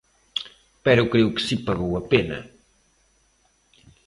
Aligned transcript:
Pero 0.85 1.09
creo 1.11 1.33
que 1.33 1.45
si 1.47 1.55
pagou 1.67 1.91
a 1.95 2.01
pena. 2.11 2.39